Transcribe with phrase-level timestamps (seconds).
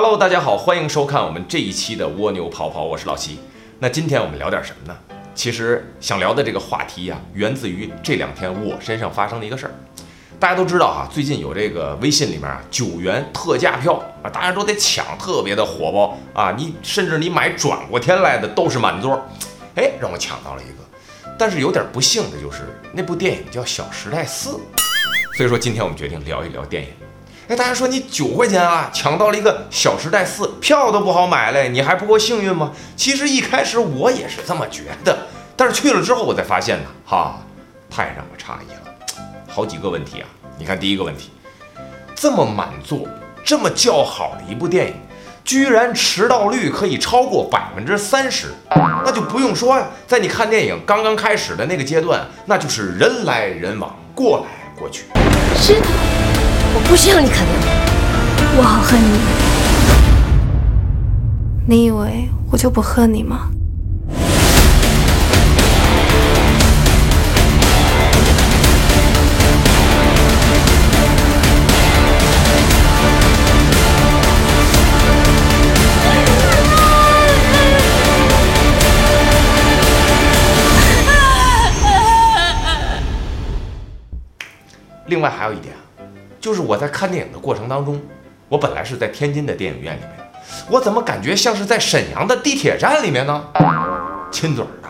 [0.00, 3.40] Hello，大家好，欢迎收看我们这一期的蜗牛跑跑，我是老齐。
[3.80, 4.96] 那今天我们聊点什么呢？
[5.34, 9.74] 其实想聊的这个话题呀、源自于这两天我身上发生的一个事儿。
[10.38, 16.54] 大家都知道哈、最近有这个微信里面啊九元特价票啊，大家都得抢，特别的火爆啊。
[16.56, 19.20] 你甚至你买转过天来的都是满座，
[19.74, 21.32] 哎，让我抢到了一个。
[21.36, 22.58] 但是有点不幸的就是
[22.92, 24.50] 那部电影叫《小时代四》，
[25.36, 26.90] 所以说今天我们决定聊一聊电影。
[27.48, 32.72] 哎，大家说你九块钱啊，抢到了一个《小时代四》，票都不好买嘞，你还不够幸运吗？
[32.94, 35.16] 其实一开始我也是这么觉得，
[35.56, 37.40] 但是去了之后我才发现呢，哈，
[37.88, 39.24] 太让我诧异了。
[39.48, 41.30] 好几个问题啊，你看第一个问题，
[42.14, 43.08] 这么满座、
[43.42, 44.94] 这么叫好的一部电影，
[45.42, 54.46] 居然迟到率可以超过百分之三十，那就不用说呀，在你看电影刚刚开始的那个阶段，那就是人来人往，过来
[54.78, 55.04] 过去。
[55.56, 55.80] 是，
[56.74, 57.52] 我不需要你看到
[58.56, 59.18] 我，我好恨你。
[61.66, 63.50] 你以为我就不恨你吗？
[85.06, 85.80] 另外还有一点啊，
[86.40, 88.00] 就是我在看电影的过程当中，
[88.48, 90.10] 我本来是在天津的电影院里面，
[90.70, 93.44] 我怎么感觉像是在沈阳的地铁站里面呢？
[94.30, 94.88] 亲嘴儿的、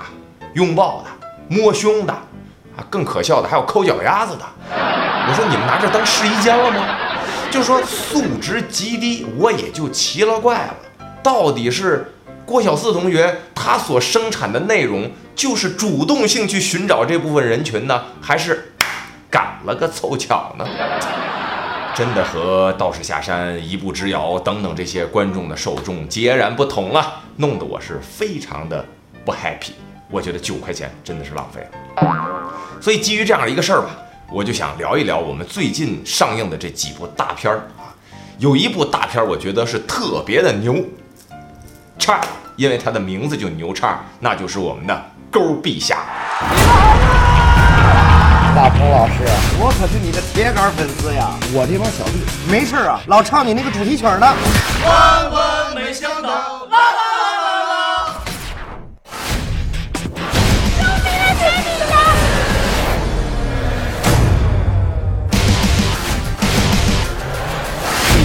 [0.55, 4.45] 拥抱的、摸胸的，啊，更可笑的还有抠脚丫子的。
[4.71, 6.97] 我说你们拿这当试衣间了吗？
[7.51, 10.75] 就说素质极低，我也就奇了怪了，
[11.23, 12.13] 到底是
[12.45, 18.75] 郭小四同学他所生产的内容就是主动性去寻找这部分人群呢，还是
[19.31, 20.67] 赶了个凑巧呢？
[21.99, 28.85] 真的和道士下山、一步之遥等等这些观众的受众截然不同了，弄得我是非常的
[29.25, 29.73] 不 happy。
[30.09, 32.49] 我觉得九块钱真的是浪费了。
[32.81, 33.97] 所以基于这样的一个事儿吧，
[34.31, 37.91] 我就想聊一聊我们最近上映的这几部大片儿啊。
[38.39, 40.77] 有一部大片儿，我觉得是特别的牛，
[41.99, 42.21] 叉，
[42.55, 46.05] 因为它的名字就牛叉，那就是我们的勾陛下。
[48.59, 49.23] 大鹏老师，
[49.61, 51.31] 我可是你的铁杆粉丝呀！
[51.53, 52.15] 我这帮小弟
[52.51, 54.35] 没事啊，老唱你那个主题曲呢。
[54.85, 58.19] 万万没想到，啦啦啦啦啦！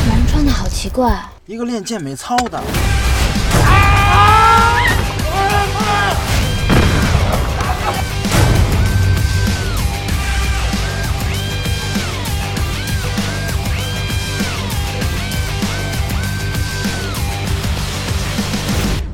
[0.10, 1.16] 男穿的好奇怪，
[1.46, 2.60] 一个练健美操的，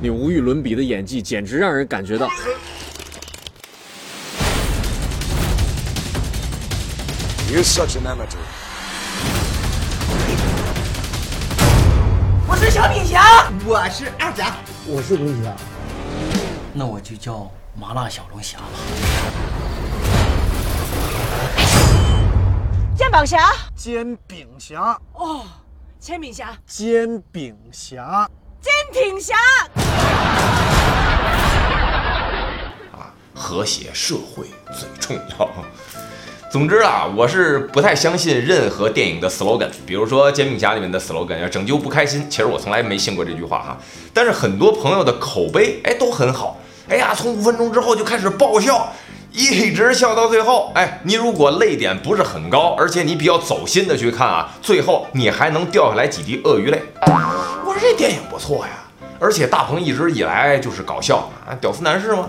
[0.09, 2.28] 你无与伦比的演技，简直让人感觉到。
[7.47, 8.40] You're such an amateur.
[12.48, 14.56] 我是小品侠，我是二甲，
[14.88, 15.56] 我是龙虾。
[16.74, 18.66] 那我就叫麻辣小龙虾吧。
[22.98, 25.46] 肩膀侠煎饼侠，哦，
[26.00, 28.28] 煎饼侠、煎饼侠，
[28.59, 29.36] 坚挺侠，
[33.40, 35.50] 和谐社会最重要。
[36.52, 43.78] 总之啊，我是不太相信任何电影的 slogan，比如说《煎饼侠》里面的 slogan 要拯救不开心，其实我从来没信过这句话哈。
[44.14, 48.92] 但是很多朋友的口碑哎都很好，哎呀，从五分钟之后就开始爆笑，
[49.32, 50.72] 一直笑到最后。
[50.76, 56.82] 哎，你如果泪点不是很高，而且你比较走心的去看啊，最后你还能掉下来几滴鳄鱼泪。
[57.63, 58.72] 我说这电影不错呀，
[59.19, 62.28] 而且大鹏一直以来就是搞笑啊，屌丝男士嘛。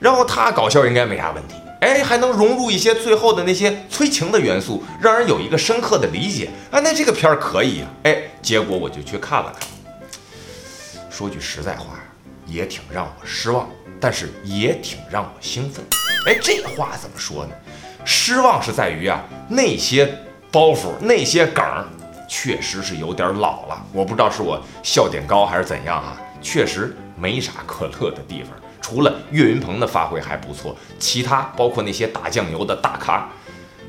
[0.00, 6.50] 然后他搞笑应该没啥问题，哎，还能融入一些最后的那些催情的元素，让人有一个深刻的理解。
[6.70, 9.68] 啊，那这个片儿可以呀、哎，结果我就去看了看。
[11.10, 12.00] 说句实在话，
[12.46, 13.68] 也挺让我失望，
[14.00, 15.84] 但是也挺让我兴奋。
[16.26, 17.52] 哎，这话怎么说呢？
[18.04, 20.12] 失望是在于啊，那些
[20.50, 21.64] 包袱、那些梗，
[22.28, 23.86] 确实是有点老了。
[23.92, 28.50] 我不知道是我笑点高还是怎样啊，确实没啥可乐的地方。
[28.84, 33.26] 除了岳云鹏的发挥还不错，其他包括那些打酱油的大咖，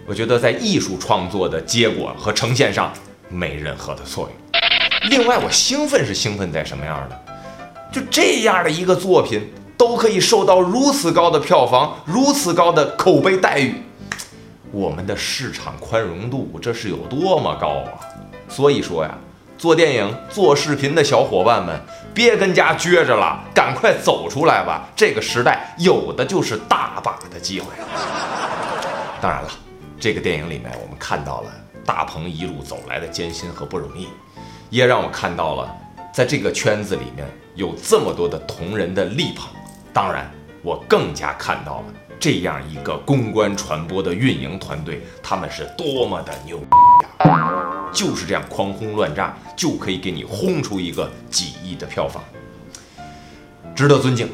[0.05, 2.93] 我觉得在艺术创作的结果和呈现上
[3.27, 5.09] 没任何的作用。
[5.09, 7.21] 另外，我兴奋是兴奋在什么样的？
[7.91, 13.75] 就这样的一个作品都可以受到如此高的票房，如此高的口碑待遇，
[14.71, 17.99] 我们的市场宽容度这是有多么高啊！
[18.47, 19.17] 所以说呀，
[19.57, 21.79] 做电影、做视频的小伙伴们，
[22.13, 24.87] 别跟家撅着了，赶快走出来吧！
[24.95, 27.67] 这个时代有的就是大把的机会。
[29.21, 29.49] 当然了，
[29.99, 31.51] 这个电影里面我们看到了
[31.85, 34.09] 大鹏一路走来的艰辛和不容易，
[34.69, 35.73] 也让我看到了
[36.13, 37.25] 在这个圈子里面
[37.55, 39.47] 有这么多的同人的力捧。
[39.93, 40.29] 当然，
[40.61, 41.85] 我更加看到了
[42.19, 47.74] 这样一个公关传播的运营团队，他们是多么的牛呀！
[47.91, 52.23] 就是这样狂轰乱炸，就可以给你轰出一个几亿的票房，
[53.75, 54.29] 值得尊敬，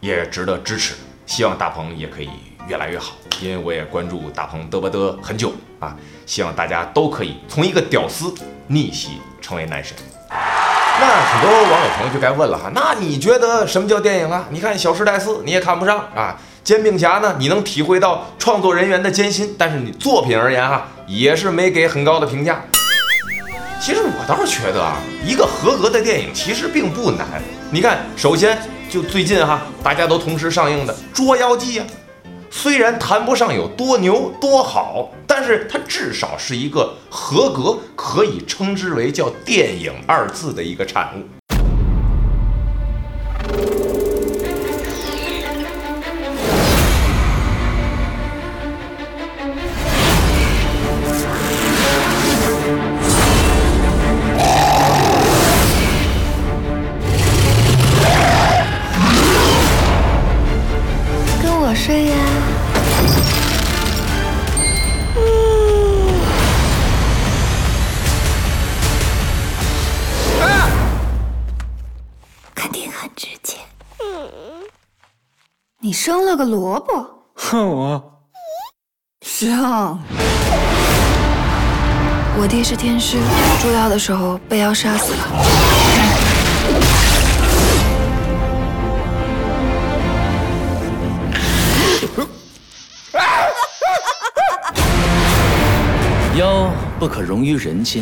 [0.00, 0.94] 也值得支持。
[1.24, 2.30] 希望大鹏也可以
[2.68, 5.96] 越来越好，因为我也关注大鹏嘚吧嘚很久啊。
[6.24, 8.32] 希望大家都可以从一个屌丝
[8.66, 9.96] 逆袭成为男神。
[10.28, 14.46] 那很多网友朋友就该问了哈，那你觉得什么叫电影啊？
[14.50, 22.64] 你看《小时代四》你也看不上啊，《煎饼侠》呢你能体会到创作人员的艰辛，但是你作品而言哈，也是没给很高的评价。
[23.78, 27.40] 其实我倒是觉得啊，一个合格的电影其实并不难。
[27.70, 28.58] 你看，首先
[28.90, 31.86] 就最近哈，大家都同时上映的《捉妖记》啊，
[32.50, 41.45] 虽然谈不上有多牛多好，但是它至少是一个合格，可以称之为叫电影二字的一个产物。
[76.06, 77.04] 生了个萝卜，
[77.34, 78.00] 哼我
[79.22, 79.98] 像。
[82.38, 83.18] 我爹是天师，
[83.60, 85.18] 捉妖的时候被妖杀死了。
[96.38, 96.70] 妖
[97.00, 98.00] 不可容于人间。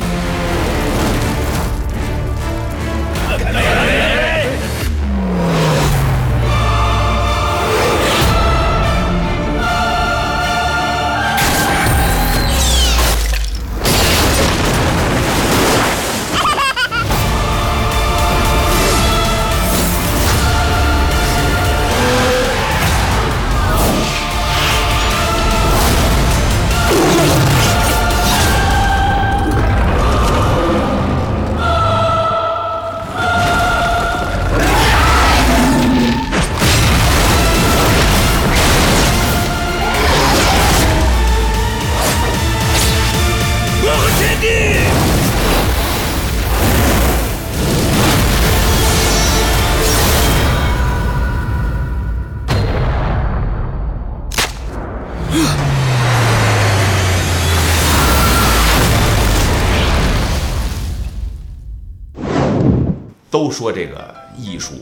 [63.34, 64.74] 都说这个艺术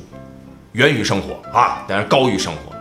[0.72, 2.76] 源于生活啊，当然高于生活。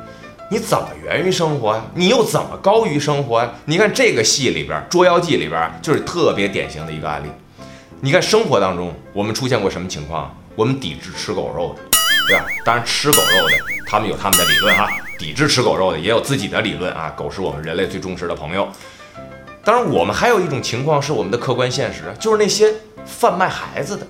[0.49, 1.81] 你怎么源于生活呀？
[1.95, 3.49] 你又怎么高于生活呀？
[3.63, 7.27] 你看这个戏里边，《捉妖记》里边就是特别典型的一个案例。
[8.01, 10.35] 你看生活当中，我们出现过什么情况？
[10.57, 11.81] 我们抵制吃狗肉的，
[12.27, 12.45] 对吧？
[12.65, 13.55] 当然吃狗肉的，
[13.87, 14.89] 他们有他们的理论哈。
[15.17, 17.09] 抵制吃狗肉的也有自己的理论啊。
[17.15, 18.67] 狗是我们人类最忠实的朋友。
[19.63, 22.73] 当然，我们还有一种情况是我们的客观现实，就是那些
[23.05, 24.05] 贩卖孩子的。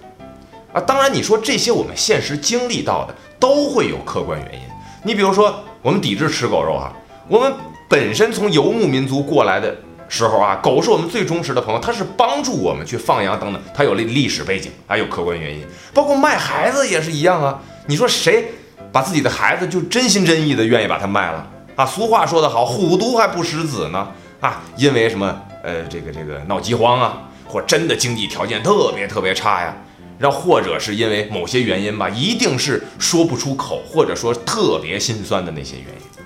[0.74, 4.68] 啊，当然，你说这些我们现实经历到的都会有客观原因。
[5.04, 6.94] 你比如说，我们抵制吃狗肉啊，
[7.28, 7.52] 我们
[7.90, 9.76] 本身从游牧民族过来的
[10.08, 15.66] 时候啊，狗是我们最忠实的朋友，它是帮助我们去放羊等等，它有历历史背景，还有客观原因。
[15.94, 18.52] 包括卖孩子也是一样啊，你说谁
[18.92, 21.86] 把自己的孩子就真心真意的愿意把它卖了啊？
[21.86, 24.08] 俗话说得好，虎毒还不食子呢
[24.40, 25.42] 啊，因为什么？
[25.64, 29.76] 呃，这个这个闹饥荒啊，或真的经济条件特别特别差呀。
[30.22, 36.26] 然后或者是因为某些原因吧，一定是说不出口，或者说特别心酸的那些原因，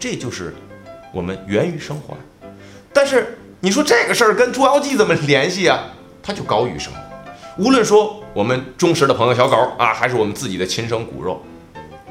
[0.00, 0.54] 这就是
[1.12, 2.16] 我们源于生活。
[2.90, 5.78] 但是你说这个事儿跟《捉妖记》怎么联系啊？
[6.22, 7.00] 它就高于生活。
[7.62, 11.42] 无论说我们忠实的朋友小狗啊，还是我们自己的亲生骨肉，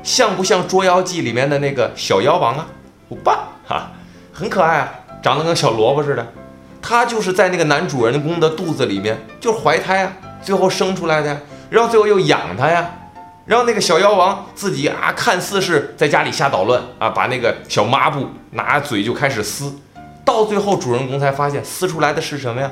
[0.03, 2.67] 像不像《捉妖记》里面的那个小妖王啊？
[3.09, 3.91] 不棒哈，
[4.31, 4.93] 很可爱啊，
[5.23, 6.27] 长得跟小萝卜似的。
[6.79, 10.13] 他就是在那个男主人公的肚子里面，就是怀胎啊。
[10.41, 12.89] 最后生出来的，然后最后又养它呀，
[13.45, 19.75] 然后那个小妖王自己啊，看似是在家里瞎捣乱啊，把那个小抹布拿嘴就开始撕，
[20.23, 22.71] 到最后主人公才发现撕出来的是什么呀？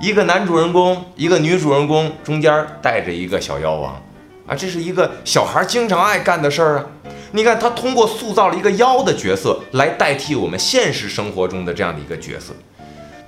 [0.00, 4.02] 一个男主人公，一个女主人公，中间带着一个小妖王，
[4.46, 6.86] 啊，这是一个小孩经常爱干的事儿啊。
[7.32, 12.52] 你看，他通过塑造了一个妖的角色来代替我们现实生活中的这样的一个角色。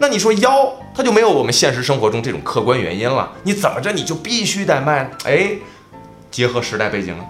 [0.02, 3.30] 那你说妖，它就没有我们现实生活中这种客观原因了？
[3.44, 5.09] 你怎么着你就必须得卖？
[5.23, 5.52] 哎，
[6.28, 7.25] 结合时代背景了，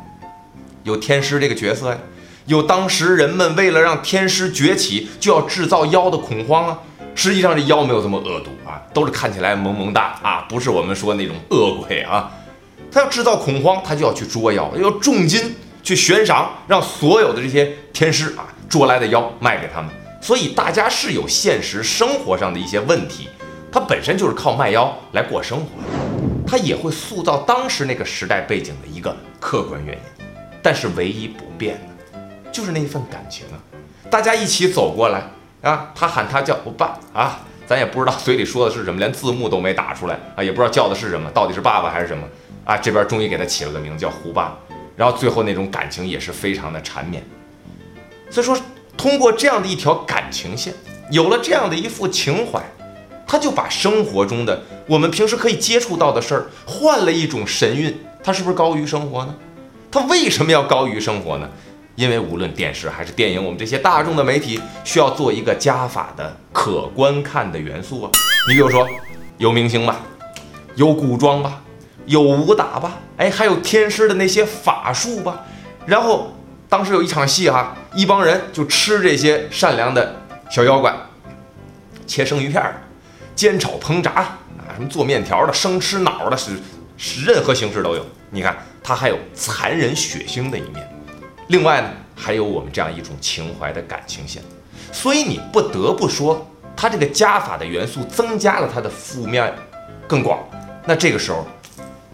[0.82, 1.98] 有天师这个角色呀，
[2.46, 6.78] 有当时人们为了让天师崛起，就要制造妖的恐慌啊。
[7.14, 12.32] 实际上这妖没有这么恶毒啊，都是看起来萌萌哒啊，不是我们说那种恶鬼啊。
[12.90, 19.90] 他要制造恐慌，他就要去捉妖，要重金去悬赏，让所有的这些天师啊捉来的妖卖给他们。
[20.22, 23.28] 所以大家是有现实生活上的一些问题，
[23.72, 30.02] 他本身就是靠卖妖来过生活的，他也会塑造当时那个时代背景的一个客观原因。
[30.62, 31.74] 但是唯一不变
[32.14, 32.20] 的，
[32.52, 33.58] 就是那一份感情啊，
[34.08, 35.24] 大家一起走过来。
[35.62, 42.26] 啊，他喊他叫我爸啊，咱也不知道嘴里说的是什么，连字幕都没打出来啊，也不知道叫的是什么，到底是爸爸还是什么
[42.64, 42.76] 啊？
[42.76, 44.58] 这边终于给他起了个名字叫胡爸，
[44.96, 47.22] 然后最后那种感情也是非常的缠绵。
[48.28, 48.56] 所以说，
[48.96, 50.72] 通过这样的一条感情线，
[51.10, 52.62] 有了这样的一副情怀，
[53.26, 59.34] 他就把生活中的我们平时可以接触到的事儿换了一种神韵，他是不是高于生活呢？
[59.90, 61.48] 他为什么要高于生活呢？
[61.94, 68.10] 因为无论电视还是电影，我们这些大众的媒体需要做一个加法的可观看的元素啊。
[68.48, 68.88] 你比如说，
[69.36, 70.00] 有明星吧，
[70.74, 71.62] 有古装吧，
[72.06, 75.44] 有武打吧，哎，还有天师的那些法术吧。
[75.84, 76.31] 然后
[76.72, 80.16] 当时有一场戏哈，一帮人就吃这些善良的
[80.48, 80.90] 小妖怪，
[82.06, 82.80] 切生鱼片儿，
[83.34, 86.52] 煎炒烹炸啊，什么做面条的，生吃脑的，是
[86.96, 88.02] 是任何形式都有。
[88.30, 90.76] 你看，它还有残忍血腥的一面。
[91.48, 94.42] 另外呢，还有我们这样一种情怀的感情线，
[94.90, 99.52] 所以你不得不说，它这个加法的元素增加了它的负面
[100.08, 100.38] 更广。
[100.86, 101.46] 那这个时候，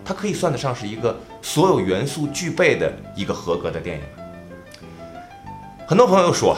[0.04, 4.02] 它可以算得上是一个所有元素具备的一个合格的电影。
[5.88, 6.54] 很多朋友说，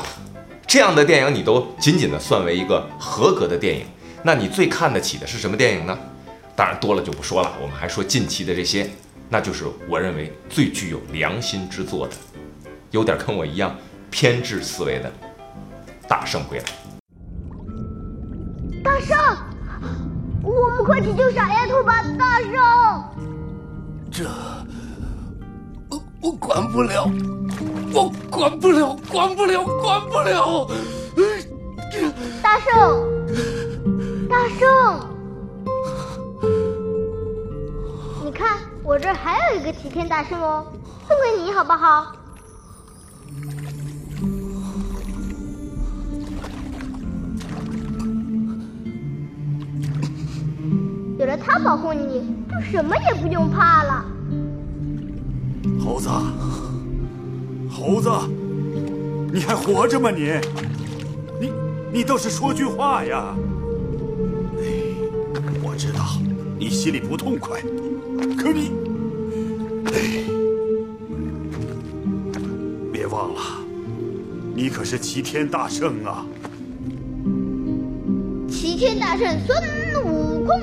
[0.66, 3.86] 这样的电影你都仅仅的算为一个合格的电影，
[4.24, 5.96] 那你最看得起的是什么电影呢？
[6.56, 8.90] 当然多了就不说了，我们还说近期的这些，
[9.28, 12.14] 那就是我认为最具有良心之作的。
[12.90, 13.72] 有点跟我一样
[14.10, 15.12] 偏执思维的
[16.08, 16.64] 大圣归来。
[18.82, 19.16] 大圣，
[20.42, 22.02] 我们快去救傻丫头吧！
[22.18, 22.50] 大圣，
[24.10, 24.24] 这
[26.22, 27.10] 我管不了，
[27.94, 30.68] 我管不了，管不了，管不了。
[32.42, 32.68] 大圣，
[34.28, 35.00] 大圣，
[38.22, 40.66] 你看我这还有一个齐天大圣哦，
[41.08, 42.12] 送给你好不好？
[51.18, 54.04] 有了它保护你，就什么也不用怕了。
[55.82, 56.08] 猴子，
[57.70, 58.10] 猴子，
[59.32, 60.10] 你还活着吗？
[60.10, 60.30] 你，
[61.40, 61.52] 你，
[61.92, 63.34] 你倒是说句话呀！
[64.58, 64.62] 哎，
[65.62, 66.18] 我知道
[66.58, 67.60] 你心里不痛快，
[68.36, 68.70] 可你，
[69.86, 70.24] 哎，
[72.92, 73.40] 别忘了，
[74.54, 76.26] 你可是齐天大圣啊！
[78.48, 80.60] 齐天大圣孙悟空。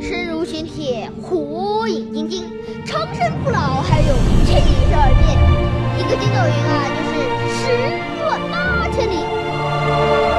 [0.00, 2.44] 身如玄铁，火眼金睛，
[2.84, 5.38] 长生不老，还有七十二变。
[5.98, 7.14] 一个筋斗云啊，就是
[7.56, 7.60] 十
[8.24, 8.54] 万八
[8.90, 10.37] 千里。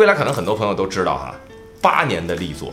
[0.00, 1.34] 未来，可能很多朋友都知道哈，
[1.78, 2.72] 八年的力作，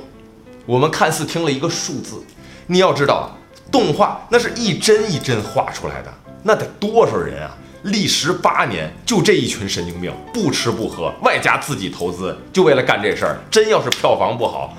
[0.65, 2.23] 我们看似听了一个数字，
[2.67, 3.35] 你要知道，
[3.69, 7.51] 动画那是一帧一帧画出来的，那得多少人啊？
[7.83, 13.37] 历时八年，就这一群神经病，不吃不喝，外加自己投资，就为了干这事儿。
[13.51, 14.73] 真要是票房不好，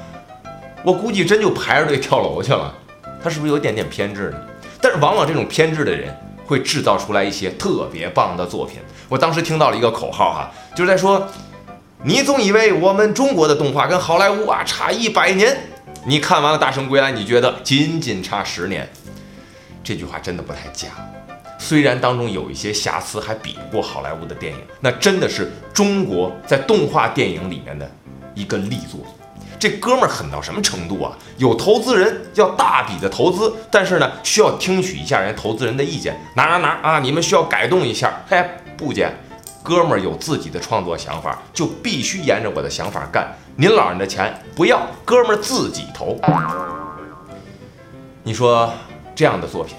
[0.82, 2.74] 我估计真就排着队跳楼去了。
[3.22, 4.38] 他是不是有一点点偏执呢？
[4.80, 8.78] 但是往往这种偏执的人，会制造出来一些特别棒的作品。
[9.06, 11.28] 我当时听到了一个口号哈，就是在说。
[12.04, 15.56] 你总以为我们中国的动画跟好莱坞啊差一百年？
[16.06, 18.88] 你看完了《大圣归来》，你觉得仅仅差十年？
[19.82, 20.88] 这句话真的不太假。
[21.58, 27.90] 虽然当中有一些瑕疵，还比不过好莱坞的电影，那真的是中国在动画电影里面的
[28.32, 29.00] 一个力作。
[29.58, 31.18] 这哥们儿狠到什么程度啊？
[31.36, 38.22] 有投资人要大笔的投资，但是呢，需要听取一下人家投资人的意见，哪哪哪啊，你们需要改动一下。
[38.28, 38.40] 嘿，
[38.76, 39.12] 不见，
[39.68, 43.36] 哥们儿有自己的创作想法，就必须沿着我的想法干。
[43.54, 46.18] 您老人的钱不要，哥们儿自己投。
[48.22, 48.72] 你说
[49.14, 49.76] 这样的作品，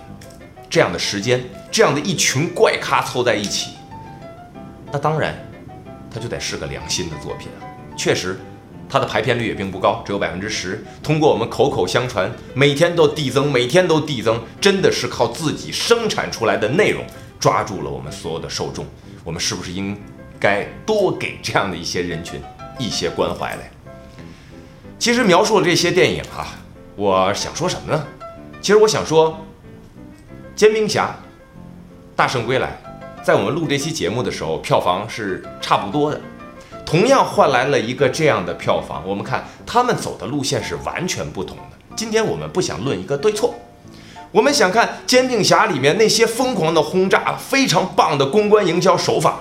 [0.70, 3.72] 这样的时间，这样的一群怪咖凑在一起，
[4.92, 5.34] 那当然，
[6.14, 7.66] 它就得是个良心的作品啊。
[7.98, 8.40] 确实。
[8.92, 10.84] 它的排片率也并不高，只有百分之十。
[11.04, 17.04] 通过我们口口相传，每天都递增，每天都递增，真的是靠自己生产出来的内容
[17.40, 18.84] 抓住了我们所有的受众。
[19.24, 19.98] 我们是不是应
[20.40, 22.42] 该多给这样的一些人群
[22.78, 23.70] 一些关怀嘞？
[24.98, 26.48] 其实描述了这些电影哈，
[26.96, 28.06] 我想说什么呢？
[28.62, 29.32] 其实我想说，
[30.56, 31.06] 《煎饼侠》
[32.16, 32.78] 《大圣归来》
[33.24, 36.20] 在我们录这期节目的时候，票房是差不多的。
[36.86, 41.64] 同样换来了一个这样的票房，我们看他们走的路线是完全不同的。
[41.96, 43.54] 今天我们不想论一个对错，
[44.32, 49.40] 我们想看《煎饼侠》里面那些疯狂的轰炸，非常棒的公关营销手法，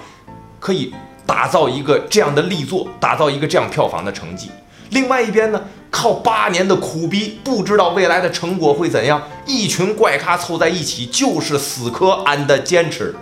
[0.58, 0.94] 可以
[1.26, 4.50] 打造一个这样的力作，打造一个这样票房的成绩。
[4.90, 13.14] 另外一边呢，靠八年的苦逼，不知道未来的成果会怎样，一群怪咖凑在一起，就是死磕 and 坚持，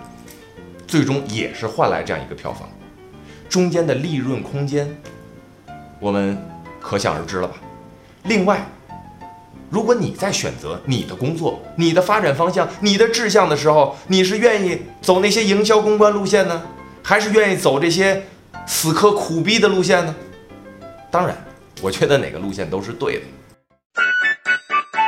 [0.87, 2.69] 最终也是换来这样一个票房。
[3.49, 4.97] 中间的利润空间，
[5.99, 6.41] 我们
[6.79, 7.55] 可想而知了吧？
[8.23, 8.65] 另外，
[9.69, 16.61] 如果你在选择你的工作、你的发展方向、你的志向的时候，你是愿意走那些营销公关路线呢，
[17.03, 18.23] 还是愿意走这些
[18.65, 20.15] 死磕苦逼的路线呢？
[21.11, 21.35] 当然，
[21.81, 23.21] 我觉得哪个路线都是对的。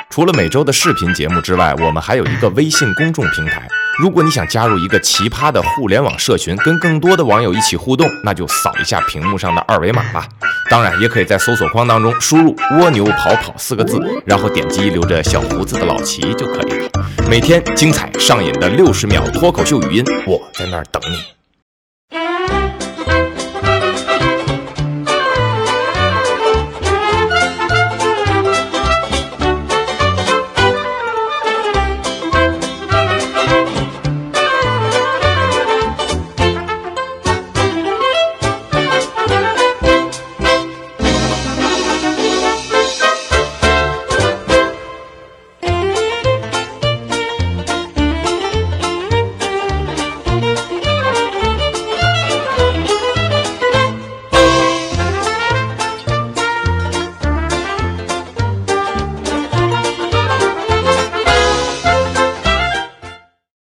[0.10, 3.66] 除了每周的视频节目之外，我们还有一个微信公众平台。
[3.98, 10.28] 如果你想加入一个奇葩的互联网社群，跟更多的网友一起互动，那就扫一下屏幕上的二维码吧。
[10.70, 16.90] 当然，也可以在搜索框当中输入“蜗牛跑跑”四个字，然后点击留着小胡子的老齐就可以了。
[17.28, 21.39] 每天精彩上瘾的六十秒脱口秀语音，我在那儿等你。